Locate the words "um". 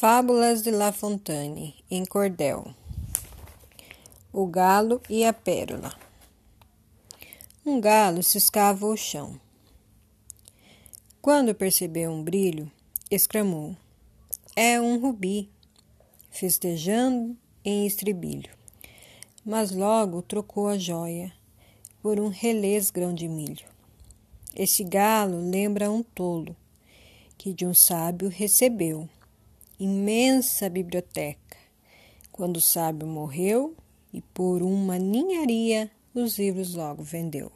7.66-7.78, 12.12-12.22, 14.80-14.98, 22.18-22.28, 25.90-26.02, 27.66-27.74